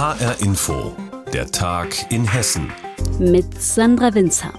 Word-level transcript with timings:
HR 0.00 0.40
Info, 0.40 0.96
der 1.30 1.50
Tag 1.50 2.10
in 2.10 2.26
Hessen. 2.26 2.72
Mit 3.18 3.60
Sandra 3.60 4.14
Winzer. 4.14 4.54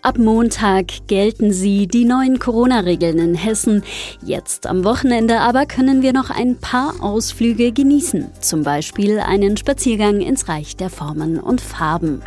Ab 0.00 0.16
Montag 0.16 1.06
gelten 1.06 1.52
sie, 1.52 1.86
die 1.86 2.06
neuen 2.06 2.38
Corona-Regeln 2.38 3.18
in 3.18 3.34
Hessen. 3.34 3.84
Jetzt 4.24 4.66
am 4.66 4.82
Wochenende 4.82 5.40
aber 5.40 5.66
können 5.66 6.00
wir 6.00 6.14
noch 6.14 6.30
ein 6.30 6.56
paar 6.56 6.94
Ausflüge 7.02 7.72
genießen. 7.72 8.30
Zum 8.40 8.62
Beispiel 8.62 9.18
einen 9.18 9.58
Spaziergang 9.58 10.22
ins 10.22 10.48
Reich 10.48 10.76
der 10.76 10.88
Formen 10.88 11.38
und 11.38 11.60
Farben. 11.60 12.22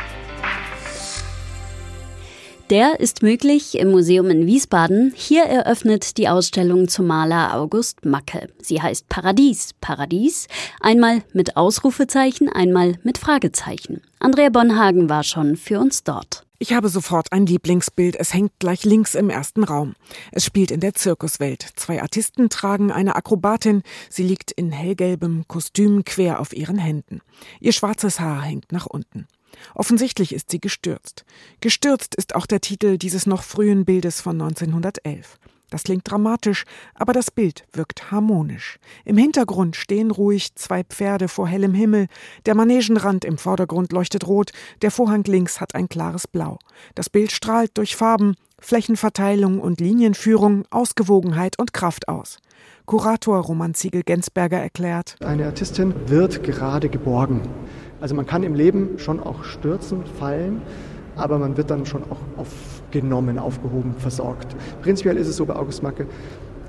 Der 2.70 2.98
ist 2.98 3.22
möglich 3.22 3.78
im 3.78 3.90
Museum 3.90 4.30
in 4.30 4.46
Wiesbaden. 4.46 5.12
Hier 5.14 5.44
eröffnet 5.44 6.16
die 6.16 6.30
Ausstellung 6.30 6.88
zum 6.88 7.06
Maler 7.06 7.54
August 7.54 8.06
Macke. 8.06 8.48
Sie 8.58 8.80
heißt 8.80 9.10
Paradies. 9.10 9.74
Paradies, 9.82 10.48
einmal 10.80 11.22
mit 11.34 11.58
Ausrufezeichen, 11.58 12.48
einmal 12.48 12.94
mit 13.02 13.18
Fragezeichen. 13.18 14.00
Andrea 14.18 14.48
Bonhagen 14.48 15.10
war 15.10 15.24
schon 15.24 15.56
für 15.56 15.78
uns 15.78 16.04
dort. 16.04 16.46
Ich 16.58 16.72
habe 16.72 16.88
sofort 16.88 17.32
ein 17.32 17.44
Lieblingsbild. 17.44 18.16
Es 18.16 18.32
hängt 18.32 18.52
gleich 18.58 18.84
links 18.84 19.14
im 19.14 19.28
ersten 19.28 19.64
Raum. 19.64 19.94
Es 20.32 20.46
spielt 20.46 20.70
in 20.70 20.80
der 20.80 20.94
Zirkuswelt. 20.94 21.68
Zwei 21.76 22.00
Artisten 22.00 22.48
tragen 22.48 22.90
eine 22.90 23.14
Akrobatin. 23.14 23.82
Sie 24.08 24.22
liegt 24.22 24.52
in 24.52 24.72
hellgelbem 24.72 25.44
Kostüm 25.48 26.02
quer 26.04 26.40
auf 26.40 26.56
ihren 26.56 26.78
Händen. 26.78 27.20
Ihr 27.60 27.72
schwarzes 27.72 28.20
Haar 28.20 28.40
hängt 28.40 28.72
nach 28.72 28.86
unten. 28.86 29.26
Offensichtlich 29.74 30.34
ist 30.34 30.50
sie 30.50 30.60
gestürzt. 30.60 31.24
Gestürzt 31.60 32.14
ist 32.14 32.34
auch 32.34 32.46
der 32.46 32.60
Titel 32.60 32.98
dieses 32.98 33.26
noch 33.26 33.42
frühen 33.42 33.84
Bildes 33.84 34.20
von 34.20 34.40
1911. 34.40 35.38
Das 35.70 35.82
klingt 35.82 36.08
dramatisch, 36.08 36.66
aber 36.94 37.12
das 37.12 37.32
Bild 37.32 37.64
wirkt 37.72 38.12
harmonisch. 38.12 38.78
Im 39.04 39.16
Hintergrund 39.16 39.74
stehen 39.74 40.12
ruhig 40.12 40.54
zwei 40.54 40.84
Pferde 40.84 41.26
vor 41.26 41.48
hellem 41.48 41.74
Himmel, 41.74 42.06
der 42.46 42.54
Manegenrand 42.54 43.24
im 43.24 43.38
Vordergrund 43.38 43.92
leuchtet 43.92 44.26
rot, 44.28 44.52
der 44.82 44.92
Vorhang 44.92 45.24
links 45.24 45.60
hat 45.60 45.74
ein 45.74 45.88
klares 45.88 46.28
Blau. 46.28 46.58
Das 46.94 47.10
Bild 47.10 47.32
strahlt 47.32 47.76
durch 47.76 47.96
Farben, 47.96 48.36
Flächenverteilung 48.60 49.58
und 49.58 49.80
Linienführung, 49.80 50.64
Ausgewogenheit 50.70 51.58
und 51.58 51.72
Kraft 51.72 52.06
aus. 52.08 52.38
Kurator 52.86 53.38
Roman 53.38 53.74
Ziegel-Gensberger 53.74 54.58
erklärt: 54.58 55.16
Eine 55.24 55.46
Artistin 55.46 55.92
wird 56.06 56.42
gerade 56.44 56.88
geborgen. 56.88 57.42
Also 58.04 58.14
man 58.14 58.26
kann 58.26 58.42
im 58.42 58.54
Leben 58.54 58.98
schon 58.98 59.18
auch 59.18 59.44
stürzen, 59.44 60.04
fallen, 60.04 60.60
aber 61.16 61.38
man 61.38 61.56
wird 61.56 61.70
dann 61.70 61.86
schon 61.86 62.02
auch 62.02 62.20
aufgenommen, 62.36 63.38
aufgehoben, 63.38 63.94
versorgt. 63.96 64.54
Prinzipiell 64.82 65.16
ist 65.16 65.26
es 65.26 65.36
so 65.36 65.46
bei 65.46 65.56
August 65.56 65.82
Macke, 65.82 66.06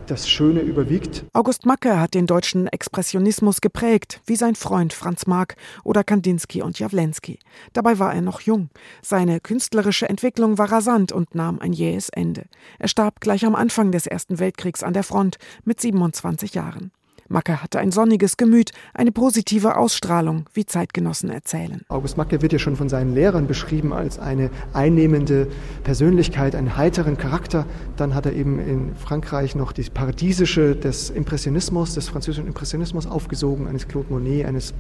das 0.08 0.30
Schöne 0.30 0.62
überwiegt. 0.62 1.26
August 1.34 1.66
Macke 1.66 2.00
hat 2.00 2.14
den 2.14 2.26
deutschen 2.26 2.68
Expressionismus 2.68 3.60
geprägt, 3.60 4.22
wie 4.26 4.38
sein 4.38 4.56
Freund 4.56 4.94
Franz 4.94 5.28
Marc 5.28 5.58
oder 5.84 6.06
Kandinsky 6.06 6.62
und 6.62 6.80
Jawlensky. 6.80 7.40
Dabei 7.74 8.00
war 8.00 8.16
er 8.16 8.22
noch 8.22 8.40
jung. 8.40 8.70
Seine 9.02 9.42
künstlerische 9.42 10.08
Entwicklung 10.08 10.58
war 10.58 10.72
rasant 10.72 11.12
und 11.12 11.36
nahm 11.36 11.60
ein 11.60 11.74
jähes 11.74 12.08
Ende. 12.08 12.46
Er 12.80 12.88
starb 12.88 13.20
gleich 13.20 13.46
am 13.46 13.56
Anfang 13.56 13.92
des 13.92 14.08
Ersten 14.08 14.40
Weltkriegs 14.40 14.84
an 14.84 14.94
der 14.94 15.04
Front 15.04 15.38
mit 15.66 15.82
27 15.82 16.54
Jahren. 16.54 16.94
Macke 17.28 17.64
hatte 17.64 17.80
ein 17.80 17.92
sonniges 17.92 18.38
Gemüt, 18.38 18.72
eine 18.94 19.12
positive 19.12 19.78
Ausstrahlung, 19.78 20.46
wie 20.54 20.66
Zeitgenossen 20.66 21.30
erzählen. 21.30 21.82
August 21.90 22.18
Macke 22.18 22.42
wird 22.42 22.54
ja 22.54 22.60
schon 22.60 22.76
von 22.76 22.88
seinen 22.88 23.14
Lehrern 23.16 23.48
beschrieben 23.48 23.94
als 23.94 24.20
eine 24.20 24.52
einnehmende 24.74 25.48
Persönlichkeit, 25.84 26.56
einen 26.56 26.78
heiteren 26.78 27.18
Charakter. 27.18 27.66
Dann 27.98 28.14
hat 28.14 28.28
er 28.28 28.34
eben 28.34 28.60
in 28.60 28.96
Frankreich 28.96 29.56
noch 29.56 29.72
die 29.72 29.84
paradiesische 29.84 30.76
des 30.76 31.10
Impressionismus, 31.10 31.96
des 31.96 32.10
französischen 32.10 32.48
Impressionismus 32.48 33.08
aufgesogen, 33.08 33.68
eines 33.68 33.88
Claude 33.88 34.12
Monet, 34.12 34.46
eines 34.46 34.74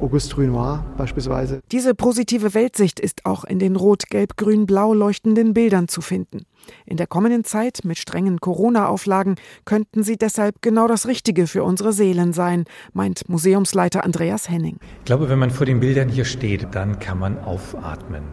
Auguste 0.00 0.36
Renoir 0.36 0.84
beispielsweise. 0.96 1.62
Diese 1.72 1.94
positive 1.94 2.54
Weltsicht 2.54 3.00
ist 3.00 3.24
auch 3.24 3.44
in 3.44 3.58
den 3.58 3.76
rot-gelb-grün-blau 3.76 4.92
leuchtenden 4.92 5.54
Bildern 5.54 5.88
zu 5.88 6.00
finden. 6.00 6.44
In 6.84 6.96
der 6.96 7.06
kommenden 7.06 7.44
Zeit 7.44 7.80
mit 7.84 7.98
strengen 7.98 8.40
Corona-Auflagen 8.40 9.36
könnten 9.64 10.02
sie 10.02 10.16
deshalb 10.16 10.62
genau 10.62 10.86
das 10.88 11.06
Richtige 11.06 11.46
für 11.46 11.64
unsere 11.64 11.92
Seelen 11.92 12.32
sein, 12.32 12.64
meint 12.92 13.28
Museumsleiter 13.28 14.04
Andreas 14.04 14.50
Henning. 14.50 14.78
Ich 14.98 15.04
glaube, 15.04 15.28
wenn 15.28 15.38
man 15.38 15.50
vor 15.50 15.66
den 15.66 15.80
Bildern 15.80 16.08
hier 16.08 16.24
steht, 16.24 16.68
dann 16.72 16.98
kann 16.98 17.18
man 17.18 17.38
aufatmen. 17.38 18.24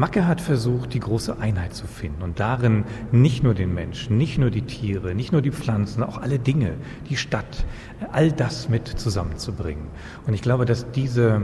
Macke 0.00 0.26
hat 0.26 0.40
versucht, 0.40 0.94
die 0.94 1.00
große 1.00 1.40
Einheit 1.40 1.74
zu 1.74 1.86
finden 1.86 2.22
und 2.22 2.40
darin 2.40 2.84
nicht 3.12 3.42
nur 3.42 3.52
den 3.52 3.74
Menschen, 3.74 4.16
nicht 4.16 4.38
nur 4.38 4.50
die 4.50 4.62
Tiere, 4.62 5.14
nicht 5.14 5.30
nur 5.30 5.42
die 5.42 5.50
Pflanzen, 5.50 6.02
auch 6.02 6.16
alle 6.16 6.38
Dinge, 6.38 6.78
die 7.10 7.18
Stadt, 7.18 7.66
all 8.10 8.32
das 8.32 8.70
mit 8.70 8.88
zusammenzubringen. 8.88 9.88
Und 10.26 10.32
ich 10.32 10.40
glaube, 10.40 10.64
dass 10.64 10.90
diese 10.92 11.42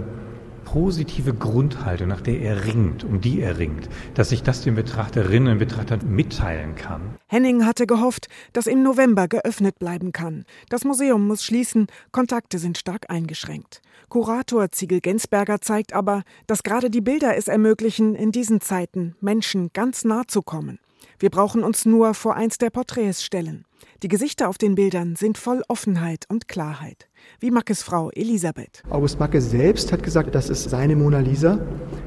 positive 0.66 1.32
Grundhaltung, 1.32 2.08
nach 2.08 2.20
der 2.20 2.40
er 2.40 2.66
ringt, 2.66 3.04
um 3.04 3.20
die 3.22 3.40
er 3.40 3.56
ringt, 3.56 3.88
dass 4.14 4.28
sich 4.28 4.42
das 4.42 4.62
den 4.62 4.74
Betrachterinnen 4.74 5.54
und 5.54 5.58
Betrachtern 5.58 6.00
mitteilen 6.04 6.74
kann. 6.74 7.14
Henning 7.28 7.64
hatte 7.64 7.86
gehofft, 7.86 8.28
dass 8.52 8.66
im 8.66 8.82
November 8.82 9.28
geöffnet 9.28 9.78
bleiben 9.78 10.12
kann. 10.12 10.44
Das 10.68 10.84
Museum 10.84 11.26
muss 11.26 11.44
schließen, 11.44 11.86
Kontakte 12.12 12.58
sind 12.58 12.76
stark 12.76 13.08
eingeschränkt. 13.08 13.80
Kurator 14.08 14.70
Ziegel 14.72 15.00
Gensberger 15.00 15.60
zeigt 15.60 15.92
aber, 15.92 16.24
dass 16.46 16.62
gerade 16.62 16.90
die 16.90 17.00
Bilder 17.00 17.36
es 17.36 17.48
ermöglichen, 17.48 18.14
in 18.14 18.32
diesen 18.32 18.60
Zeiten 18.60 19.14
Menschen 19.20 19.70
ganz 19.72 20.04
nah 20.04 20.24
zu 20.26 20.42
kommen. 20.42 20.78
Wir 21.18 21.30
brauchen 21.30 21.64
uns 21.64 21.86
nur 21.86 22.14
vor 22.14 22.34
eins 22.34 22.58
der 22.58 22.70
Porträts 22.70 23.24
stellen. 23.24 23.64
Die 24.02 24.08
Gesichter 24.08 24.48
auf 24.48 24.58
den 24.58 24.74
Bildern 24.74 25.16
sind 25.16 25.38
voll 25.38 25.62
Offenheit 25.68 26.26
und 26.28 26.48
Klarheit. 26.48 27.08
Wie 27.40 27.50
Mackes 27.50 27.82
Frau 27.82 28.10
Elisabeth. 28.10 28.82
August 28.90 29.18
Macke 29.18 29.40
selbst 29.40 29.90
hat 29.90 30.02
gesagt, 30.02 30.34
das 30.34 30.50
ist 30.50 30.68
seine 30.68 30.96
Mona 30.96 31.20
Lisa. 31.20 31.58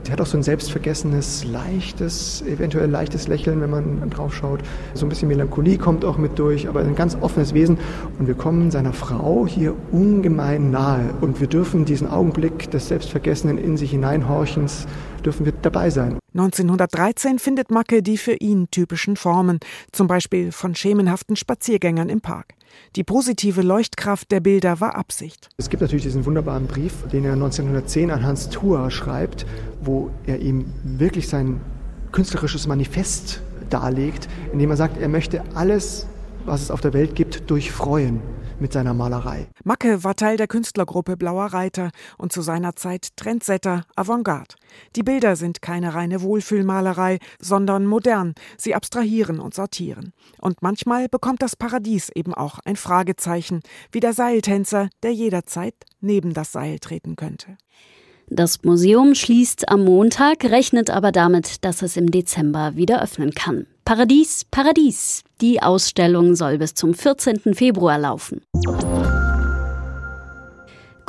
Sie 0.04 0.12
hat 0.12 0.22
auch 0.22 0.28
so 0.28 0.38
ein 0.38 0.44
selbstvergessenes, 0.44 1.46
leichtes, 1.46 2.44
eventuell 2.44 2.90
leichtes 2.90 3.28
Lächeln, 3.28 3.62
wenn 3.62 3.72
man 3.72 4.10
drauf 4.12 4.36
schaut. 4.36 4.62
So 4.94 5.06
ein 5.06 5.10
bisschen 5.10 5.28
Melancholie 5.28 5.80
kommt 5.80 6.06
auch 6.06 6.18
mit 6.18 6.38
durch, 6.38 6.68
aber 6.68 6.82
ein 6.82 6.96
ganz 6.96 7.18
offenes 7.20 7.56
Wesen. 7.56 7.80
Und 8.20 8.28
wir 8.28 8.36
kommen 8.36 8.70
seiner 8.70 8.94
Frau 8.94 9.48
hier 9.48 9.76
ungemein 9.92 10.70
nahe. 10.70 11.14
Und 11.22 11.40
wir 11.40 11.48
dürfen 11.48 11.86
diesen 11.86 12.08
Augenblick 12.08 12.70
des 12.70 12.88
Selbstvergessenen 12.88 13.58
in 13.58 13.78
sich 13.78 13.92
hineinhorchens, 13.92 14.86
dürfen 15.26 15.46
wir 15.46 15.54
dabei 15.62 15.90
sein. 15.90 16.19
1913 16.34 17.40
findet 17.40 17.72
Macke 17.72 18.04
die 18.04 18.18
für 18.18 18.34
ihn 18.34 18.70
typischen 18.72 19.16
Formen, 19.16 19.60
zum 19.92 20.08
Beispiel 20.08 20.52
von 20.52 20.76
schemenhaften 20.76 21.36
Spaziergängern 21.36 22.10
im 22.10 22.22
Park. 22.22 22.54
Die 22.96 23.04
positive 23.04 23.62
Leuchtkraft 23.62 24.32
der 24.32 24.40
Bilder 24.40 24.80
war 24.80 24.96
Absicht. 24.96 25.50
Es 25.58 25.70
gibt 25.70 25.82
natürlich 25.82 26.04
diesen 26.04 26.26
wunderbaren 26.26 26.68
Brief, 26.68 26.94
den 27.12 27.26
er 27.26 27.34
1910 27.34 28.12
an 28.12 28.24
Hans 28.24 28.50
Thur 28.50 28.92
schreibt, 28.92 29.46
wo 29.82 30.12
er 30.26 30.40
ihm 30.40 30.66
wirklich 30.84 31.28
sein 31.28 31.62
künstlerisches 32.12 32.68
Manifest 32.68 33.42
darlegt, 33.70 34.28
indem 34.52 34.72
er 34.72 34.78
sagt, 34.78 35.02
er 35.02 35.10
möchte 35.10 35.44
alles, 35.56 36.08
was 36.46 36.62
es 36.62 36.72
auf 36.72 36.82
der 36.82 36.94
Welt 36.94 37.16
gibt, 37.16 37.50
durchfreuen 37.50 38.22
mit 38.62 38.74
seiner 38.74 38.94
Malerei. 38.94 39.48
Macke 39.64 40.04
war 40.04 40.16
Teil 40.16 40.38
der 40.38 40.48
Künstlergruppe 40.48 41.18
Blauer 41.18 41.48
Reiter 41.48 41.92
und 42.18 42.32
zu 42.32 42.42
seiner 42.42 42.76
Zeit 42.76 43.10
Trendsetter 43.16 43.86
Avantgarde. 43.96 44.56
Die 44.96 45.04
Bilder 45.04 45.36
sind 45.36 45.62
keine 45.62 45.94
reine 45.94 46.22
Wohlfühlmalerei, 46.22 47.20
sondern 47.40 47.86
modern. 47.86 48.36
Sie 48.58 48.76
abstrahieren 48.76 49.40
und 49.40 49.54
sortieren. 49.54 50.14
Und 50.40 50.62
manchmal 50.62 51.10
bekommt 51.10 51.42
das 51.42 51.56
Paradies 51.56 52.10
eben 52.10 52.34
auch 52.34 52.60
ein 52.66 52.76
Fragezeichen, 52.76 53.62
wie 53.92 54.00
der 54.00 54.14
Seiltänzer, 54.14 54.90
der 55.04 55.14
jederzeit 55.14 55.76
neben 56.02 56.34
das 56.34 56.52
Seil 56.52 56.80
treten 56.80 57.16
könnte. 57.16 57.58
Das 58.32 58.64
Museum 58.64 59.16
schließt 59.16 59.70
am 59.70 59.84
Montag, 59.84 60.44
rechnet 60.44 60.92
aber 60.92 61.12
damit, 61.12 61.66
dass 61.66 61.82
es 61.82 61.98
im 61.98 62.12
Dezember 62.12 62.76
wieder 62.76 63.02
öffnen 63.02 63.32
kann. 63.32 63.66
Paradies, 63.90 64.46
Paradies. 64.52 65.24
Die 65.42 65.64
Ausstellung 65.64 66.36
soll 66.36 66.60
bis 66.60 66.76
zum 66.76 66.94
14. 66.94 67.56
Februar 67.56 67.98
laufen. 67.98 68.44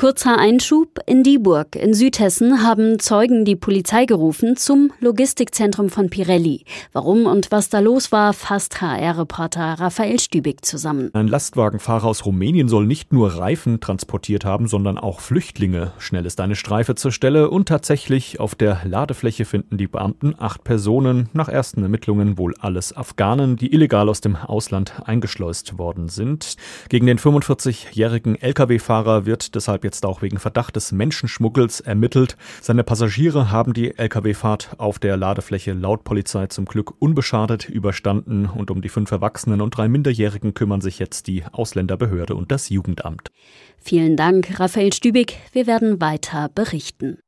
Kurzer 0.01 0.39
Einschub. 0.39 0.99
In 1.05 1.23
Dieburg 1.23 1.77
in 1.77 1.93
Südhessen 1.93 2.63
haben 2.63 2.99
Zeugen 3.01 3.45
die 3.45 3.55
Polizei 3.55 4.07
gerufen 4.07 4.57
zum 4.57 4.93
Logistikzentrum 4.99 5.91
von 5.91 6.09
Pirelli. 6.09 6.65
Warum 6.95 7.27
und 7.27 7.53
was 7.53 7.69
da 7.69 7.81
los 7.81 8.11
war, 8.11 8.33
fasst 8.33 8.81
HR-Reporter 8.81 9.75
Raphael 9.79 10.19
Stübig 10.19 10.65
zusammen. 10.65 11.11
Ein 11.13 11.29
Lastwagenfahrer 11.29 12.07
aus 12.07 12.25
Rumänien 12.25 12.67
soll 12.67 12.87
nicht 12.87 13.13
nur 13.13 13.35
Reifen 13.37 13.81
transportiert 13.81 14.47
haben, 14.47 14.69
sondern 14.69 14.97
auch 14.97 15.21
Flüchtlinge. 15.21 15.93
Schnell 15.99 16.25
ist 16.25 16.41
eine 16.41 16.57
Streife 16.57 16.95
zur 16.95 17.13
Stelle 17.13 17.51
und 17.51 17.69
tatsächlich 17.69 18.41
auf 18.41 18.55
der 18.55 18.81
Ladefläche 18.87 19.45
finden 19.45 19.77
die 19.77 19.87
Beamten 19.87 20.35
acht 20.39 20.65
Personen, 20.65 21.29
nach 21.35 21.51
ersten 21.51 21.83
Ermittlungen 21.83 22.39
wohl 22.39 22.55
alles 22.59 22.97
Afghanen, 22.97 23.57
die 23.57 23.71
illegal 23.75 24.09
aus 24.09 24.23
dem 24.23 24.37
Ausland 24.37 24.95
eingeschleust 25.05 25.77
worden 25.77 26.09
sind. 26.09 26.57
Gegen 26.89 27.05
den 27.05 27.19
45-jährigen 27.19 28.41
Lkw-Fahrer 28.41 29.27
wird 29.27 29.55
deshalb 29.55 29.85
jetzt 29.85 29.90
jetzt 29.91 30.07
auch 30.07 30.23
wegen 30.23 30.39
Verdacht 30.39 30.77
des 30.77 30.93
Menschenschmuggels 30.93 31.81
ermittelt. 31.81 32.37
Seine 32.63 32.85
Passagiere 32.85 33.51
haben 33.51 33.73
die 33.73 33.99
Lkw-Fahrt 33.99 34.77
auf 34.79 35.01
der 35.01 35.17
Ladefläche 35.17 35.73
laut 35.73 36.05
Polizei 36.05 36.47
zum 36.47 36.65
Glück 36.65 36.95
unbeschadet 37.01 37.69
überstanden 37.69 38.47
und 38.47 38.71
um 38.71 38.83
die 38.83 38.89
fünf 38.89 39.11
Erwachsenen 39.11 39.61
und 39.61 39.77
drei 39.77 39.89
Minderjährigen 39.89 40.55
kümmern 40.55 40.81
sich 40.81 41.01
jetzt 41.01 41.27
die 41.27 41.45
Ausländerbehörde 41.51 42.37
und 42.37 42.53
das 42.53 42.69
Jugendamt. 42.69 43.33
Vielen 43.81 44.17
Dank, 44.17 44.61
Raphael 44.61 44.93
Stübig. 44.93 45.39
Wir 45.53 45.67
werden 45.67 46.01
weiter 46.01 46.49
berichten. 46.55 47.19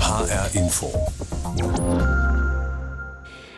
HR 0.00 0.50
Info. 0.54 0.92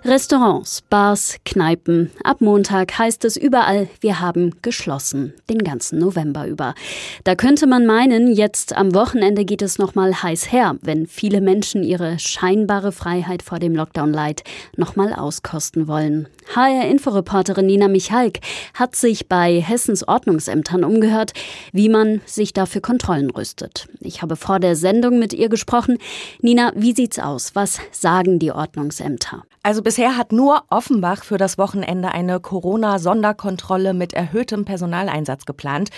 Restaurants, 0.04 0.82
Bars, 0.90 1.36
Kneipen. 1.44 2.10
Ab 2.24 2.40
Montag 2.40 2.98
heißt 2.98 3.24
es 3.24 3.36
überall, 3.36 3.88
wir 4.00 4.18
haben 4.18 4.50
geschlossen, 4.60 5.32
den 5.48 5.58
ganzen 5.58 6.00
November 6.00 6.48
über. 6.48 6.74
Da 7.22 7.36
könnte 7.36 7.68
man 7.68 7.86
meinen, 7.86 8.32
jetzt 8.32 8.76
am 8.76 8.96
Wochenende 8.96 9.44
geht 9.44 9.62
es 9.62 9.78
nochmal 9.78 10.20
heiß 10.20 10.50
her, 10.50 10.76
wenn 10.82 11.06
viele 11.06 11.40
Menschen 11.40 11.84
ihre 11.84 12.18
scheinbare 12.18 12.90
Freiheit 12.90 13.44
vor 13.44 13.60
dem 13.60 13.76
Lockdown 13.76 14.12
Light 14.12 14.42
nochmal 14.76 15.12
auskosten 15.12 15.86
wollen. 15.86 16.26
HR-Inforeporterin 16.52 17.66
Nina 17.66 17.86
Michalk 17.86 18.40
hat 18.74 18.96
sich 18.96 19.28
bei 19.28 19.60
Hessens 19.60 20.08
Ordnungsämtern 20.08 20.82
umgehört, 20.82 21.32
wie 21.70 21.88
man 21.88 22.20
sich 22.26 22.52
dafür 22.52 22.80
Kontrollen 22.80 23.30
rüstet. 23.30 23.86
Ich 24.00 24.20
habe 24.20 24.34
vor 24.34 24.58
der 24.58 24.74
Sendung 24.74 25.20
mit 25.20 25.32
ihr 25.32 25.48
gesprochen. 25.48 25.98
Nina, 26.40 26.72
wie 26.74 26.92
sieht's 26.92 27.20
aus? 27.20 27.54
Was 27.54 27.78
sagen 27.92 28.40
die 28.40 28.50
Ordnungsämter? 28.50 29.44
Also 29.64 29.80
bisher 29.80 30.16
hat 30.16 30.32
nur 30.32 30.64
Offenbach 30.70 31.22
für 31.22 31.38
das 31.38 31.56
Wochenende 31.56 32.10
eine 32.10 32.40
Corona-Sonderkontrolle 32.40 33.94
mit 33.94 34.12
erhöhtem 34.12 34.64
Personaleinsatz 34.64 35.44
geplant. 35.44 35.90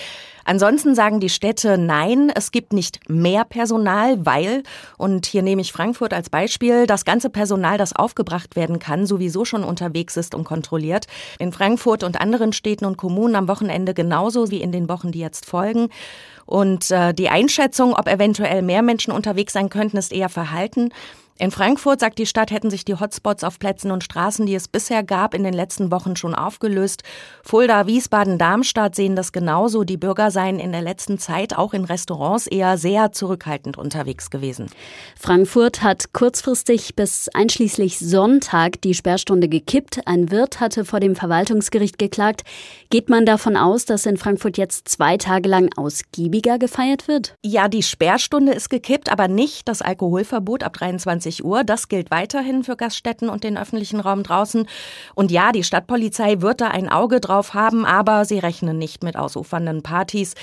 Ansonsten 0.44 0.94
sagen 0.94 1.18
die 1.18 1.30
Städte 1.30 1.78
nein, 1.78 2.30
es 2.34 2.50
gibt 2.52 2.74
nicht 2.74 3.08
mehr 3.08 3.46
Personal, 3.46 4.26
weil, 4.26 4.64
und 4.98 5.24
hier 5.24 5.40
nehme 5.40 5.62
ich 5.62 5.72
Frankfurt 5.72 6.12
als 6.12 6.28
Beispiel, 6.28 6.86
das 6.86 7.06
ganze 7.06 7.30
Personal, 7.30 7.78
das 7.78 7.96
aufgebracht 7.96 8.54
werden 8.54 8.78
kann, 8.78 9.06
sowieso 9.06 9.46
schon 9.46 9.64
unterwegs 9.64 10.18
ist 10.18 10.34
und 10.34 10.44
kontrolliert. 10.44 11.06
In 11.38 11.50
Frankfurt 11.50 12.04
und 12.04 12.20
anderen 12.20 12.52
Städten 12.52 12.84
und 12.84 12.98
Kommunen 12.98 13.34
am 13.34 13.48
Wochenende 13.48 13.94
genauso 13.94 14.50
wie 14.50 14.60
in 14.60 14.72
den 14.72 14.90
Wochen, 14.90 15.10
die 15.10 15.20
jetzt 15.20 15.46
folgen. 15.46 15.88
Und 16.44 16.90
äh, 16.90 17.14
die 17.14 17.30
Einschätzung, 17.30 17.94
ob 17.94 18.08
eventuell 18.08 18.60
mehr 18.60 18.82
Menschen 18.82 19.10
unterwegs 19.10 19.54
sein 19.54 19.70
könnten, 19.70 19.96
ist 19.96 20.12
eher 20.12 20.28
verhalten. 20.28 20.90
In 21.36 21.50
Frankfurt, 21.50 21.98
sagt 21.98 22.20
die 22.20 22.26
Stadt, 22.26 22.52
hätten 22.52 22.70
sich 22.70 22.84
die 22.84 22.94
Hotspots 22.94 23.42
auf 23.42 23.58
Plätzen 23.58 23.90
und 23.90 24.04
Straßen, 24.04 24.46
die 24.46 24.54
es 24.54 24.68
bisher 24.68 25.02
gab, 25.02 25.34
in 25.34 25.42
den 25.42 25.52
letzten 25.52 25.90
Wochen 25.90 26.14
schon 26.14 26.32
aufgelöst. 26.32 27.02
Fulda, 27.42 27.88
Wiesbaden, 27.88 28.38
Darmstadt 28.38 28.94
sehen 28.94 29.16
das 29.16 29.32
genauso. 29.32 29.82
Die 29.82 29.96
Bürger 29.96 30.30
seien 30.30 30.60
in 30.60 30.70
der 30.70 30.80
letzten 30.80 31.18
Zeit 31.18 31.56
auch 31.56 31.74
in 31.74 31.82
Restaurants 31.86 32.46
eher 32.46 32.78
sehr 32.78 33.10
zurückhaltend 33.10 33.76
unterwegs 33.76 34.30
gewesen. 34.30 34.66
Frankfurt 35.18 35.82
hat 35.82 36.12
kurzfristig 36.12 36.94
bis 36.94 37.28
einschließlich 37.30 37.98
Sonntag 37.98 38.80
die 38.82 38.94
Sperrstunde 38.94 39.48
gekippt. 39.48 40.02
Ein 40.06 40.30
Wirt 40.30 40.60
hatte 40.60 40.84
vor 40.84 41.00
dem 41.00 41.16
Verwaltungsgericht 41.16 41.98
geklagt. 41.98 42.42
Geht 42.90 43.08
man 43.08 43.26
davon 43.26 43.56
aus, 43.56 43.86
dass 43.86 44.06
in 44.06 44.18
Frankfurt 44.18 44.56
jetzt 44.56 44.88
zwei 44.88 45.16
Tage 45.16 45.48
lang 45.48 45.68
ausgiebiger 45.76 46.60
gefeiert 46.60 47.08
wird? 47.08 47.34
Ja, 47.42 47.66
die 47.66 47.82
Sperrstunde 47.82 48.52
ist 48.52 48.70
gekippt, 48.70 49.10
aber 49.10 49.26
nicht 49.26 49.66
das 49.66 49.82
Alkoholverbot 49.82 50.62
ab 50.62 50.74
23 50.74 51.23
20 51.24 51.44
Uhr. 51.44 51.64
Das 51.64 51.88
gilt 51.88 52.10
weiterhin 52.10 52.64
für 52.64 52.76
Gaststätten 52.76 53.28
und 53.28 53.44
den 53.44 53.56
öffentlichen 53.56 54.00
Raum 54.00 54.22
draußen. 54.22 54.66
Und 55.14 55.30
ja, 55.30 55.52
die 55.52 55.64
Stadtpolizei 55.64 56.40
wird 56.40 56.60
da 56.60 56.68
ein 56.68 56.88
Auge 56.88 57.20
drauf 57.20 57.54
haben, 57.54 57.84
aber 57.86 58.24
sie 58.24 58.38
rechnen 58.38 58.78
nicht 58.78 59.02
mit 59.02 59.16
ausufernden 59.16 59.82
Partys. 59.82 60.34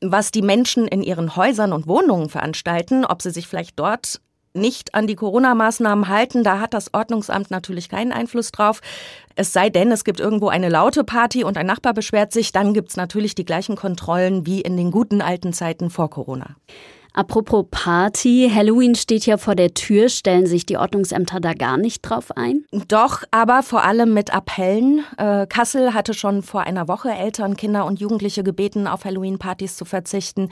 Was 0.00 0.30
die 0.30 0.42
Menschen 0.42 0.86
in 0.86 1.02
ihren 1.02 1.36
Häusern 1.36 1.72
und 1.72 1.86
Wohnungen 1.86 2.28
veranstalten, 2.28 3.04
ob 3.04 3.22
sie 3.22 3.30
sich 3.30 3.48
vielleicht 3.48 3.78
dort 3.78 4.20
nicht 4.54 4.94
an 4.94 5.06
die 5.06 5.14
Corona-Maßnahmen 5.14 6.08
halten, 6.08 6.42
da 6.42 6.58
hat 6.58 6.74
das 6.74 6.92
Ordnungsamt 6.94 7.50
natürlich 7.50 7.88
keinen 7.88 8.12
Einfluss 8.12 8.50
drauf. 8.50 8.80
Es 9.36 9.52
sei 9.52 9.70
denn, 9.70 9.92
es 9.92 10.04
gibt 10.04 10.20
irgendwo 10.20 10.48
eine 10.48 10.68
laute 10.68 11.04
Party 11.04 11.44
und 11.44 11.56
ein 11.58 11.66
Nachbar 11.66 11.94
beschwert 11.94 12.32
sich, 12.32 12.50
dann 12.50 12.74
gibt 12.74 12.88
es 12.88 12.96
natürlich 12.96 13.34
die 13.34 13.44
gleichen 13.44 13.76
Kontrollen 13.76 14.46
wie 14.46 14.60
in 14.60 14.76
den 14.76 14.90
guten 14.90 15.20
alten 15.20 15.52
Zeiten 15.52 15.90
vor 15.90 16.10
Corona. 16.10 16.56
Apropos 17.18 17.66
Party, 17.72 18.48
Halloween 18.54 18.94
steht 18.94 19.26
ja 19.26 19.38
vor 19.38 19.56
der 19.56 19.74
Tür. 19.74 20.08
Stellen 20.08 20.46
sich 20.46 20.66
die 20.66 20.76
Ordnungsämter 20.76 21.40
da 21.40 21.52
gar 21.52 21.76
nicht 21.76 22.02
drauf 22.02 22.30
ein? 22.36 22.64
Doch, 22.86 23.24
aber 23.32 23.64
vor 23.64 23.82
allem 23.82 24.14
mit 24.14 24.32
Appellen. 24.32 25.02
Äh, 25.16 25.48
Kassel 25.48 25.94
hatte 25.94 26.14
schon 26.14 26.42
vor 26.42 26.60
einer 26.60 26.86
Woche 26.86 27.10
Eltern, 27.10 27.56
Kinder 27.56 27.86
und 27.86 27.98
Jugendliche 27.98 28.44
gebeten, 28.44 28.86
auf 28.86 29.04
Halloween-Partys 29.04 29.76
zu 29.76 29.84
verzichten. 29.84 30.50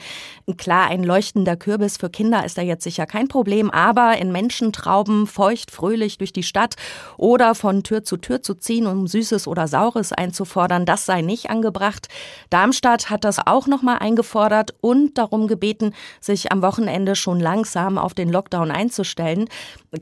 Klar, 0.57 0.89
ein 0.89 1.05
leuchtender 1.05 1.55
Kürbis 1.55 1.95
für 1.95 2.09
Kinder 2.09 2.43
ist 2.43 2.57
da 2.57 2.63
jetzt 2.63 2.83
sicher 2.83 3.05
kein 3.05 3.29
Problem, 3.29 3.71
aber 3.71 4.17
in 4.17 4.33
Menschentrauben 4.33 5.25
feucht 5.25 5.71
fröhlich 5.71 6.17
durch 6.17 6.33
die 6.33 6.43
Stadt 6.43 6.75
oder 7.15 7.55
von 7.55 7.83
Tür 7.83 8.03
zu 8.03 8.17
Tür 8.17 8.41
zu 8.41 8.55
ziehen, 8.55 8.87
um 8.87 9.07
Süßes 9.07 9.47
oder 9.47 9.69
Saures 9.69 10.11
einzufordern, 10.11 10.85
das 10.85 11.05
sei 11.05 11.21
nicht 11.21 11.49
angebracht. 11.49 12.09
Darmstadt 12.49 13.09
hat 13.09 13.23
das 13.23 13.39
auch 13.47 13.67
nochmal 13.67 13.99
eingefordert 13.99 14.75
und 14.81 15.17
darum 15.17 15.47
gebeten, 15.47 15.93
sich 16.19 16.51
am 16.51 16.56
am 16.57 16.61
Wochenende 16.63 17.15
schon 17.15 17.39
langsam 17.39 17.97
auf 17.97 18.13
den 18.13 18.29
Lockdown 18.29 18.71
einzustellen. 18.71 19.47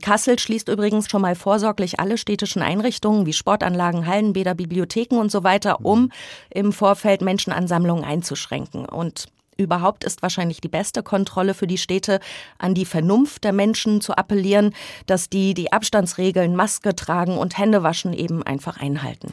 Kassel 0.00 0.38
schließt 0.38 0.68
übrigens 0.68 1.10
schon 1.10 1.22
mal 1.22 1.34
vorsorglich 1.34 2.00
alle 2.00 2.16
städtischen 2.16 2.62
Einrichtungen 2.62 3.26
wie 3.26 3.32
Sportanlagen, 3.32 4.06
Hallenbäder, 4.06 4.54
Bibliotheken 4.54 5.18
und 5.18 5.30
so 5.30 5.44
weiter, 5.44 5.84
um 5.84 6.10
im 6.50 6.72
Vorfeld 6.72 7.20
Menschenansammlungen 7.20 8.04
einzuschränken. 8.04 8.86
Und 8.86 9.26
überhaupt 9.56 10.04
ist 10.04 10.22
wahrscheinlich 10.22 10.60
die 10.60 10.68
beste 10.68 11.02
Kontrolle 11.02 11.54
für 11.54 11.66
die 11.66 11.78
Städte, 11.78 12.20
an 12.58 12.74
die 12.74 12.84
Vernunft 12.84 13.44
der 13.44 13.52
Menschen 13.52 14.00
zu 14.00 14.14
appellieren, 14.14 14.74
dass 15.06 15.28
die 15.28 15.54
die 15.54 15.72
Abstandsregeln, 15.72 16.56
Maske 16.56 16.94
tragen 16.94 17.38
und 17.38 17.58
Händewaschen 17.58 18.12
eben 18.12 18.42
einfach 18.42 18.80
einhalten. 18.80 19.32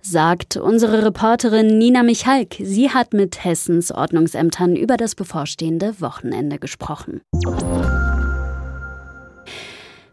Sagt 0.00 0.56
unsere 0.56 1.04
Reporterin 1.04 1.78
Nina 1.78 2.02
Michalk. 2.02 2.56
Sie 2.58 2.90
hat 2.90 3.12
mit 3.12 3.44
Hessens 3.44 3.92
Ordnungsämtern 3.92 4.76
über 4.76 4.96
das 4.96 5.14
bevorstehende 5.14 6.00
Wochenende 6.00 6.58
gesprochen. 6.58 7.20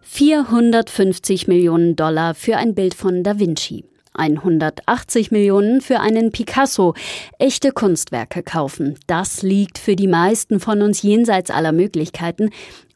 450 0.01 1.47
Millionen 1.47 1.95
Dollar 1.95 2.35
für 2.35 2.57
ein 2.57 2.75
Bild 2.75 2.93
von 2.93 3.23
Da 3.23 3.39
Vinci. 3.39 3.85
180 4.13 5.31
Millionen 5.31 5.81
für 5.81 5.99
einen 5.99 6.31
Picasso. 6.31 6.93
Echte 7.39 7.71
Kunstwerke 7.71 8.43
kaufen. 8.43 8.97
Das 9.07 9.41
liegt 9.41 9.77
für 9.77 9.95
die 9.95 10.07
meisten 10.07 10.59
von 10.59 10.81
uns 10.81 11.01
jenseits 11.01 11.51
aller 11.51 11.71
Möglichkeiten. 11.71 12.49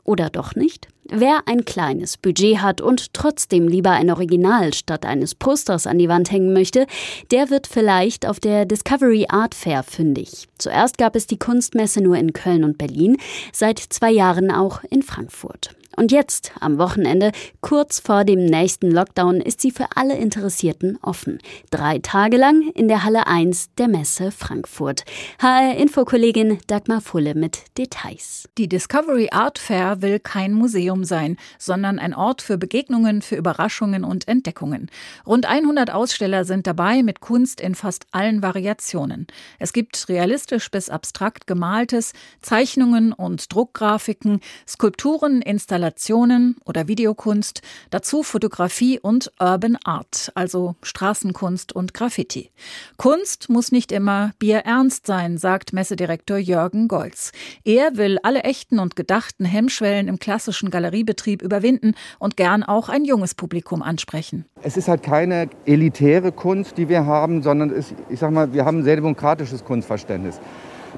Oder 0.03 0.29
doch 0.29 0.56
nicht? 0.56 0.88
Wer 1.07 1.41
ein 1.45 1.65
kleines 1.65 2.17
Budget 2.17 2.62
hat 2.63 2.81
und 2.81 3.13
trotzdem 3.13 3.67
lieber 3.67 3.91
ein 3.91 4.09
Original 4.09 4.73
statt 4.73 5.06
eines 5.06 5.35
Posters 5.35 5.85
an 5.85 6.00
die 6.00 6.09
Wand 6.09 6.31
hängen 6.31 6.51
möchte, 6.51 6.88
der 7.29 7.51
wird 7.51 7.67
vielleicht 7.67 8.25
auf 8.25 8.39
der 8.39 8.65
Discovery 8.65 9.27
Art 9.29 9.53
Fair 9.53 9.83
fündig. 9.83 10.47
Zuerst 10.57 10.97
gab 10.97 11.15
es 11.15 11.27
die 11.27 11.38
Kunstmesse 11.38 12.01
nur 12.01 12.17
in 12.17 12.33
Köln 12.33 12.63
und 12.63 12.79
Berlin, 12.79 13.17
seit 13.53 13.77
zwei 13.77 14.12
Jahren 14.12 14.50
auch 14.50 14.83
in 14.89 15.03
Frankfurt. 15.03 15.75
Und 15.95 16.12
jetzt, 16.12 16.51
am 16.60 16.77
Wochenende, 16.77 17.31
kurz 17.62 18.00
vor 18.00 18.25
dem 18.25 18.46
nächsten 18.46 18.91
Lockdown, 18.91 19.39
ist 19.39 19.62
sie 19.62 19.72
für 19.72 19.88
alle 19.96 20.17
Interessierten 20.17 21.00
offen. 21.01 21.39
Drei 21.72 22.00
Tage 22.00 22.36
lang 22.36 22.70
in 22.74 22.89
der 22.89 23.03
Halle 23.05 23.27
1 23.27 23.75
der 23.77 23.88
Messe 23.88 24.31
Frankfurt. 24.31 25.05
HR-Infokollegin 25.41 26.58
Dagmar 26.67 27.00
Fulle 27.00 27.34
mit 27.34 27.63
Details. 27.77 28.50
Die 28.58 28.67
Discovery 28.67 29.29
Art 29.31 29.58
Fair 29.58 30.01
will 30.01 30.20
kein 30.20 30.51
Museum 30.53 31.05
sein, 31.05 31.38
sondern 31.58 31.98
ein 31.98 32.13
Ort 32.13 32.41
für 32.41 32.58
Begegnungen, 32.58 33.22
für 33.22 33.38
Überraschungen 33.38 34.03
und 34.03 34.27
Entdeckungen. 34.27 34.91
Rund 35.25 35.46
100 35.46 35.91
Aussteller 35.91 36.43
sind 36.43 36.67
dabei 36.67 37.03
mit 37.03 37.22
Kunst 37.22 37.62
in 37.62 37.74
fast 37.74 38.05
allen 38.12 38.41
Variationen. 38.41 39.27
Es 39.60 39.72
gibt 39.72 40.10
realistisch 40.10 40.70
bis 40.70 40.89
abstrakt 40.89 41.48
gemaltes, 41.48 42.12
Zeichnungen 42.41 43.13
und 43.13 43.53
Druckgrafiken, 43.53 44.41
Skulpturen, 44.67 45.41
Installationen, 45.41 45.85
Installationen 45.86 46.56
oder 46.65 46.88
Videokunst, 46.88 47.62
dazu 47.92 48.24
Fotografie 48.24 49.00
und 49.00 49.32
Urban 49.39 49.77
Art, 49.84 50.32
also 50.34 50.75
Straßenkunst 50.82 51.74
und 51.74 51.94
Graffiti. 51.94 52.50
Kunst 52.98 53.50
muss 53.50 53.72
nicht 53.72 53.92
immer 53.92 54.32
bierernst 54.39 55.06
sein, 55.06 55.38
sagt 55.38 55.74
Messedirektor 55.74 56.38
Jürgen 56.38 56.88
Golz. 56.88 57.32
Er 57.63 57.98
will 57.98 58.18
alle 58.24 58.42
echten 58.42 58.80
und 58.80 58.96
gedachten 58.96 59.46
Hemmschwellen 59.46 60.08
im 60.08 60.18
klassischen 60.18 60.72
Galeriebetrieb 60.72 61.44
überwinden 61.44 61.94
und 62.18 62.36
gern 62.36 62.63
auch 62.63 62.89
ein 62.89 63.06
junges 63.06 63.36
Publikum 63.36 63.84
ansprechen. 63.84 64.46
Es 64.63 64.77
ist 64.77 64.88
halt 64.88 65.04
keine 65.04 65.50
elitäre 65.68 66.32
Kunst, 66.32 66.80
die 66.80 66.89
wir 66.89 67.06
haben, 67.06 67.44
sondern 67.44 67.70
es, 67.70 67.94
ich 68.10 68.20
sag 68.20 68.32
mal, 68.32 68.54
wir 68.54 68.65
haben 68.65 68.80
ein 68.80 68.84
sehr 68.84 68.96
demokratisches 68.96 69.63
Kunstverständnis. 69.63 70.39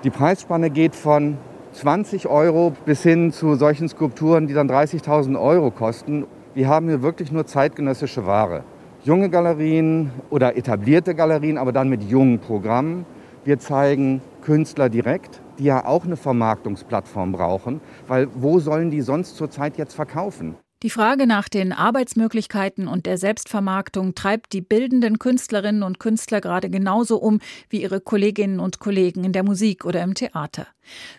Die 0.05 0.11
Preisspanne 0.11 0.69
geht 0.69 0.95
von 0.95 1.37
20 1.77 2.27
Euro 2.27 2.73
bis 2.85 3.03
hin 3.03 3.31
zu 3.31 3.53
solchen 3.53 3.87
Skulpturen, 3.87 4.47
die 4.47 4.55
dann 4.55 4.67
30.000 4.67 5.39
Euro 5.39 5.69
kosten. 5.69 6.25
Wir 6.55 6.67
haben 6.67 6.87
hier 6.87 7.03
wirklich 7.03 7.31
nur 7.31 7.45
zeitgenössische 7.45 8.25
Ware. 8.25 8.63
Junge 9.03 9.29
Galerien 9.29 10.09
oder 10.31 10.57
etablierte 10.57 11.13
Galerien, 11.13 11.59
aber 11.59 11.71
dann 11.71 11.87
mit 11.87 12.01
jungen 12.01 12.39
Programmen. 12.39 13.05
Wir 13.45 13.59
zeigen 13.59 14.21
Künstler 14.41 14.89
direkt. 14.89 15.39
die 15.59 15.65
ja 15.65 15.85
auch 15.85 16.05
eine 16.05 16.17
Vermarktungsplattform 16.17 17.31
brauchen, 17.31 17.81
weil 18.07 18.27
wo 18.33 18.59
sollen 18.59 18.91
die 18.91 19.01
sonst 19.01 19.35
zurzeit 19.35 19.77
jetzt 19.77 19.93
verkaufen? 19.93 20.55
Die 20.83 20.91
Frage 20.91 21.25
nach 21.25 21.49
den 21.49 21.73
Arbeitsmöglichkeiten 21.73 22.87
und 22.87 23.07
der 23.07 23.17
Selbstvermarktung 23.17 24.13
treibt 24.13 24.53
die 24.53 24.61
bildenden 24.61 25.17
Künstlerinnen 25.17 25.81
und 25.81 25.99
Künstler 25.99 26.39
gerade 26.39 26.69
genauso 26.69 27.17
um 27.17 27.39
wie 27.67 27.81
ihre 27.81 27.99
Kolleginnen 27.99 28.59
und 28.59 28.77
Kollegen 28.77 29.23
in 29.23 29.33
der 29.33 29.41
Musik 29.41 29.85
oder 29.85 30.03
im 30.03 30.13
Theater. 30.13 30.67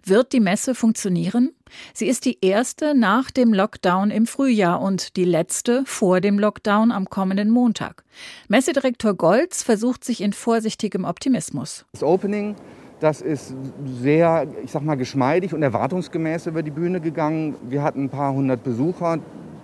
Wird 0.04 0.32
die 0.32 0.38
Messe 0.38 0.76
funktionieren? 0.76 1.50
Sie 1.92 2.06
ist 2.06 2.24
die 2.24 2.38
erste 2.40 2.96
nach 2.96 3.32
dem 3.32 3.52
Lockdown 3.52 4.12
im 4.12 4.28
Frühjahr 4.28 4.80
und 4.80 5.16
die 5.16 5.24
letzte 5.24 5.82
vor 5.86 6.20
dem 6.20 6.38
Lockdown 6.38 6.92
am 6.92 7.10
kommenden 7.10 7.50
Montag. 7.50 8.04
Messedirektor 8.46 9.14
Golz 9.14 9.64
versucht 9.64 10.04
sich 10.04 10.20
in 10.20 10.34
vorsichtigem 10.34 11.04
Optimismus. 11.04 11.84
Das 11.94 12.04
Opening 12.04 12.54
das 13.00 13.20
ist 13.20 13.54
sehr, 14.02 14.48
ich 14.64 14.72
sag 14.72 14.82
mal, 14.82 14.96
geschmeidig 14.96 15.54
und 15.54 15.62
erwartungsgemäß 15.62 16.46
über 16.46 16.64
die 16.64 16.72
Bühne 16.72 17.00
gegangen. 17.00 17.54
Wir 17.68 17.82
hatten 17.82 18.04
ein 18.04 18.08
paar 18.08 18.32
hundert 18.32 18.64
Besucher. 18.64 19.20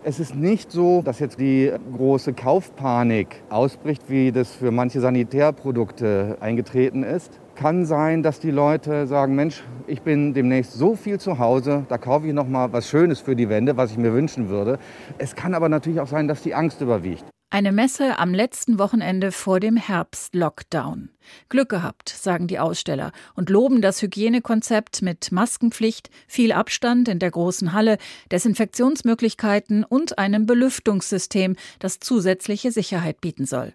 Es 0.06 0.20
ist 0.20 0.34
nicht 0.34 0.70
so, 0.70 1.00
dass 1.00 1.18
jetzt 1.18 1.40
die 1.40 1.72
große 1.96 2.34
Kaufpanik 2.34 3.40
ausbricht, 3.48 4.02
wie 4.10 4.32
das 4.32 4.52
für 4.52 4.70
manche 4.70 5.00
Sanitärprodukte 5.00 6.36
eingetreten 6.40 7.02
ist. 7.02 7.40
Kann 7.54 7.86
sein, 7.86 8.22
dass 8.22 8.38
die 8.38 8.50
Leute 8.50 9.06
sagen, 9.06 9.34
Mensch, 9.34 9.64
ich 9.86 10.02
bin 10.02 10.34
demnächst 10.34 10.74
so 10.74 10.94
viel 10.94 11.18
zu 11.18 11.38
Hause, 11.38 11.86
da 11.88 11.96
kaufe 11.96 12.26
ich 12.26 12.34
noch 12.34 12.46
mal 12.46 12.70
was 12.70 12.86
Schönes 12.86 13.20
für 13.20 13.34
die 13.34 13.48
Wände, 13.48 13.78
was 13.78 13.92
ich 13.92 13.96
mir 13.96 14.12
wünschen 14.12 14.50
würde. 14.50 14.78
Es 15.16 15.34
kann 15.34 15.54
aber 15.54 15.70
natürlich 15.70 16.00
auch 16.00 16.06
sein, 16.06 16.28
dass 16.28 16.42
die 16.42 16.54
Angst 16.54 16.82
überwiegt. 16.82 17.24
Eine 17.54 17.70
Messe 17.70 18.18
am 18.18 18.34
letzten 18.34 18.80
Wochenende 18.80 19.30
vor 19.30 19.60
dem 19.60 19.76
Herbst-Lockdown. 19.76 21.10
Glück 21.48 21.68
gehabt, 21.68 22.08
sagen 22.08 22.48
die 22.48 22.58
Aussteller 22.58 23.12
und 23.36 23.48
loben 23.48 23.80
das 23.80 24.02
Hygienekonzept 24.02 25.02
mit 25.02 25.30
Maskenpflicht, 25.30 26.10
viel 26.26 26.50
Abstand 26.50 27.06
in 27.06 27.20
der 27.20 27.30
großen 27.30 27.72
Halle, 27.72 27.98
Desinfektionsmöglichkeiten 28.32 29.84
und 29.84 30.18
einem 30.18 30.46
Belüftungssystem, 30.46 31.54
das 31.78 32.00
zusätzliche 32.00 32.72
Sicherheit 32.72 33.20
bieten 33.20 33.46
soll. 33.46 33.74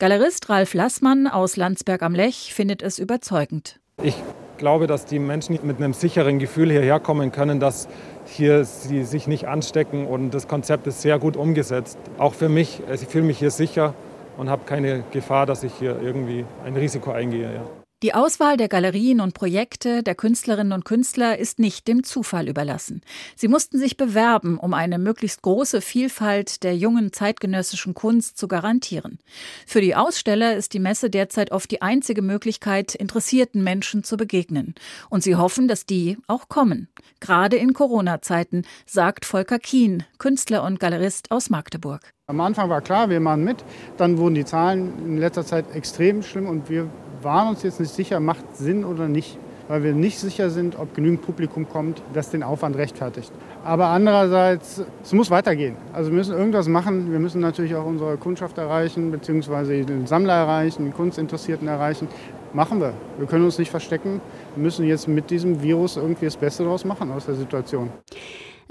Galerist 0.00 0.48
Ralf 0.48 0.74
Lassmann 0.74 1.28
aus 1.28 1.56
Landsberg 1.56 2.02
am 2.02 2.16
Lech 2.16 2.52
findet 2.52 2.82
es 2.82 2.98
überzeugend. 2.98 3.78
Ich 4.02 4.16
glaube, 4.60 4.86
dass 4.86 5.06
die 5.06 5.18
Menschen 5.18 5.58
mit 5.64 5.78
einem 5.78 5.92
sicheren 5.92 6.38
Gefühl 6.38 6.70
hierher 6.70 7.00
kommen 7.00 7.32
können, 7.32 7.58
dass 7.58 7.88
hier 8.26 8.64
sie 8.64 9.02
sich 9.02 9.26
nicht 9.26 9.48
anstecken 9.48 10.06
und 10.06 10.30
das 10.32 10.46
Konzept 10.46 10.86
ist 10.86 11.02
sehr 11.02 11.18
gut 11.18 11.36
umgesetzt. 11.36 11.98
Auch 12.18 12.34
für 12.34 12.48
mich, 12.48 12.80
ich 12.92 13.08
fühle 13.08 13.24
mich 13.24 13.38
hier 13.38 13.50
sicher 13.50 13.94
und 14.36 14.48
habe 14.48 14.62
keine 14.66 15.02
Gefahr, 15.10 15.46
dass 15.46 15.64
ich 15.64 15.72
hier 15.74 16.00
irgendwie 16.00 16.44
ein 16.64 16.76
Risiko 16.76 17.10
eingehe. 17.10 17.52
Ja. 17.54 17.79
Die 18.02 18.14
Auswahl 18.14 18.56
der 18.56 18.68
Galerien 18.68 19.20
und 19.20 19.34
Projekte 19.34 20.02
der 20.02 20.14
Künstlerinnen 20.14 20.72
und 20.72 20.86
Künstler 20.86 21.36
ist 21.36 21.58
nicht 21.58 21.86
dem 21.86 22.02
Zufall 22.02 22.48
überlassen. 22.48 23.02
Sie 23.36 23.46
mussten 23.46 23.78
sich 23.78 23.98
bewerben, 23.98 24.58
um 24.58 24.72
eine 24.72 24.98
möglichst 24.98 25.42
große 25.42 25.82
Vielfalt 25.82 26.62
der 26.62 26.74
jungen 26.74 27.12
zeitgenössischen 27.12 27.92
Kunst 27.92 28.38
zu 28.38 28.48
garantieren. 28.48 29.18
Für 29.66 29.82
die 29.82 29.94
Aussteller 29.94 30.56
ist 30.56 30.72
die 30.72 30.78
Messe 30.78 31.10
derzeit 31.10 31.52
oft 31.52 31.70
die 31.70 31.82
einzige 31.82 32.22
Möglichkeit, 32.22 32.94
interessierten 32.94 33.62
Menschen 33.62 34.02
zu 34.02 34.16
begegnen. 34.16 34.74
Und 35.10 35.22
sie 35.22 35.36
hoffen, 35.36 35.68
dass 35.68 35.84
die 35.84 36.16
auch 36.26 36.48
kommen. 36.48 36.88
Gerade 37.20 37.56
in 37.56 37.74
Corona-Zeiten, 37.74 38.64
sagt 38.86 39.26
Volker 39.26 39.58
Kien, 39.58 40.04
Künstler 40.16 40.64
und 40.64 40.80
Galerist 40.80 41.30
aus 41.30 41.50
Magdeburg. 41.50 42.14
Am 42.28 42.40
Anfang 42.40 42.70
war 42.70 42.80
klar, 42.80 43.10
wir 43.10 43.20
machen 43.20 43.44
mit. 43.44 43.62
Dann 43.98 44.16
wurden 44.16 44.36
die 44.36 44.46
Zahlen 44.46 44.90
in 45.04 45.18
letzter 45.18 45.44
Zeit 45.44 45.66
extrem 45.74 46.22
schlimm 46.22 46.48
und 46.48 46.70
wir 46.70 46.88
waren 47.22 47.48
uns 47.48 47.62
jetzt 47.62 47.80
nicht 47.80 47.92
sicher, 47.92 48.20
macht 48.20 48.56
Sinn 48.56 48.84
oder 48.84 49.08
nicht, 49.08 49.38
weil 49.68 49.82
wir 49.82 49.92
nicht 49.92 50.18
sicher 50.18 50.50
sind, 50.50 50.78
ob 50.78 50.94
genügend 50.94 51.22
Publikum 51.22 51.68
kommt, 51.68 52.02
das 52.12 52.30
den 52.30 52.42
Aufwand 52.42 52.76
rechtfertigt. 52.76 53.32
Aber 53.64 53.86
andererseits, 53.86 54.82
es 55.02 55.12
muss 55.12 55.30
weitergehen. 55.30 55.76
Also 55.92 56.10
wir 56.10 56.16
müssen 56.16 56.36
irgendwas 56.36 56.66
machen. 56.66 57.12
Wir 57.12 57.18
müssen 57.18 57.40
natürlich 57.40 57.74
auch 57.74 57.86
unsere 57.86 58.16
Kundschaft 58.16 58.58
erreichen, 58.58 59.10
beziehungsweise 59.10 59.84
den 59.84 60.06
Sammler 60.06 60.34
erreichen, 60.34 60.84
den 60.84 60.94
Kunstinteressierten 60.94 61.68
erreichen. 61.68 62.08
Machen 62.52 62.80
wir. 62.80 62.94
Wir 63.18 63.26
können 63.26 63.44
uns 63.44 63.58
nicht 63.58 63.70
verstecken. 63.70 64.20
Wir 64.56 64.62
müssen 64.62 64.84
jetzt 64.86 65.06
mit 65.06 65.30
diesem 65.30 65.62
Virus 65.62 65.96
irgendwie 65.96 66.24
das 66.24 66.36
Beste 66.36 66.64
daraus 66.64 66.84
machen 66.84 67.12
aus 67.12 67.26
der 67.26 67.36
Situation 67.36 67.90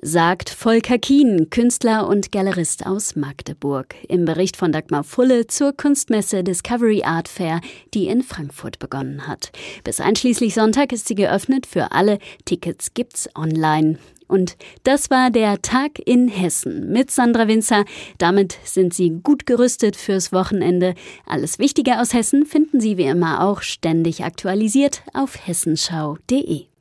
sagt 0.01 0.49
Volker 0.49 0.97
Kien, 0.97 1.49
Künstler 1.49 2.07
und 2.07 2.31
Galerist 2.31 2.85
aus 2.85 3.15
Magdeburg, 3.15 3.95
im 4.07 4.25
Bericht 4.25 4.57
von 4.57 4.71
Dagmar 4.71 5.03
Fulle 5.03 5.47
zur 5.47 5.73
Kunstmesse 5.73 6.43
Discovery 6.43 7.03
Art 7.03 7.27
Fair, 7.27 7.61
die 7.93 8.07
in 8.07 8.23
Frankfurt 8.23 8.79
begonnen 8.79 9.27
hat. 9.27 9.51
Bis 9.83 9.99
einschließlich 9.99 10.53
Sonntag 10.53 10.91
ist 10.91 11.07
sie 11.07 11.15
geöffnet 11.15 11.65
für 11.65 11.91
alle. 11.91 12.19
Tickets 12.45 12.93
gibt's 12.93 13.29
online. 13.35 13.97
Und 14.27 14.57
das 14.83 15.09
war 15.09 15.31
der 15.31 15.61
Tag 15.61 15.99
in 16.05 16.27
Hessen 16.27 16.91
mit 16.91 17.09
Sandra 17.09 17.47
Winzer. 17.47 17.83
Damit 18.19 18.57
sind 18.63 18.93
Sie 18.93 19.09
gut 19.23 19.47
gerüstet 19.47 19.95
fürs 19.95 20.31
Wochenende. 20.31 20.93
Alles 21.25 21.57
Wichtige 21.57 21.99
aus 21.99 22.13
Hessen 22.13 22.45
finden 22.45 22.79
Sie 22.79 22.97
wie 22.97 23.05
immer 23.05 23.43
auch 23.43 23.63
ständig 23.63 24.23
aktualisiert 24.23 25.01
auf 25.13 25.35
hessenschau.de. 25.47 26.68